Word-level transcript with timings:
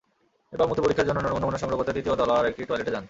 এরপর 0.53 0.67
মূত্র 0.67 0.83
পরীক্ষার 0.83 1.07
জন্য 1.07 1.19
নমুনা 1.35 1.59
সংগ্রহ 1.61 1.77
করতে 1.79 1.93
তৃতীয় 1.93 2.15
তলার 2.15 2.45
একটি 2.45 2.61
টয়লেটে 2.65 2.91
যান। 2.91 2.99